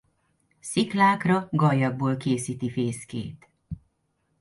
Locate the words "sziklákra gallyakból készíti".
0.59-2.71